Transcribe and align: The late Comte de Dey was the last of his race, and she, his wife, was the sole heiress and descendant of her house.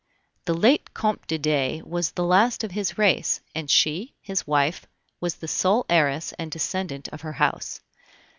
The 0.45 0.55
late 0.55 0.95
Comte 0.95 1.27
de 1.27 1.37
Dey 1.37 1.83
was 1.83 2.13
the 2.13 2.23
last 2.23 2.63
of 2.63 2.71
his 2.71 2.97
race, 2.97 3.39
and 3.53 3.69
she, 3.69 4.15
his 4.19 4.47
wife, 4.47 4.87
was 5.19 5.35
the 5.35 5.47
sole 5.47 5.85
heiress 5.91 6.33
and 6.39 6.49
descendant 6.49 7.07
of 7.09 7.21
her 7.21 7.33
house. 7.33 7.81